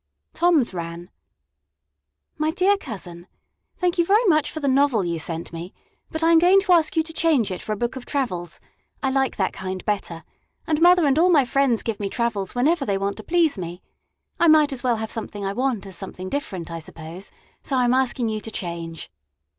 [0.33, 1.11] Tom's ran:
[2.39, 3.27] My dear Cousin:
[3.77, 5.75] Thank you very much for the novel you sent me,
[6.09, 8.59] but I am going to ask you to change it for a book of travels.
[9.03, 10.23] I like that kind better,
[10.65, 13.83] and mother and all my friends give me travels whenever they want to please me.
[14.39, 17.29] I might as well have something I want as something different, I suppose,
[17.61, 19.11] so I am asking you to change.